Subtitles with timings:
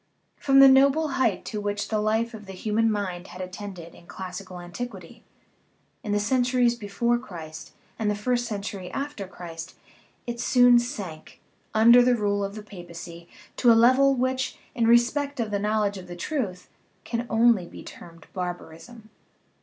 [0.35, 4.07] From the noble height to which the life of the human mind had attained in
[4.07, 5.21] classical an tiquity,
[6.03, 9.75] in the centuries before Christ and the first cen tury after Christ,
[10.25, 11.39] it soon sank,
[11.75, 15.99] under the rule of the papacy, to a level which, in respect of the knowledge
[15.99, 16.67] of the truth,
[17.03, 19.11] can only be termed barbarism.